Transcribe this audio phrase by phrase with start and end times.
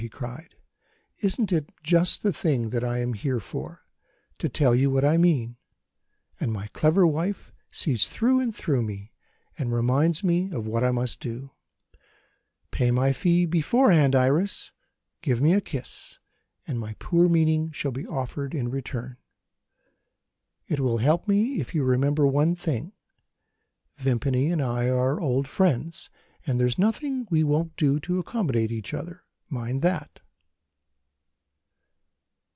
[0.01, 0.55] he cried.
[1.21, 3.83] "Isn't it just the thing that I am here for,
[4.39, 5.57] to tell you what I mean
[6.39, 9.11] and my clever wife sees through and through me,
[9.59, 11.51] and reminds me of what I must do!
[12.71, 14.71] Pay my fee beforehand, Iris!
[15.21, 16.17] Give me a kiss
[16.65, 19.17] and my poor meaning shall be offered in return.
[20.65, 22.93] It will help me if you remember one thing.
[23.97, 26.09] Vimpany and I are old friends,
[26.47, 29.25] and there's nothing we won't do to accommodate each other.
[29.53, 30.21] Mind that!"